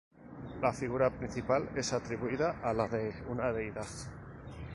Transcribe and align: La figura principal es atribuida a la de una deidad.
La 0.63 0.71
figura 0.73 1.11
principal 1.11 1.69
es 1.75 1.93
atribuida 1.93 2.59
a 2.63 2.73
la 2.73 2.87
de 2.87 3.13
una 3.29 3.51
deidad. 3.53 3.85